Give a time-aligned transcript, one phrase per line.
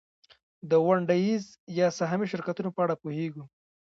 [0.69, 1.45] د ونډه ایز
[1.79, 3.43] یا سهامي شرکتونو په اړه پوهېږو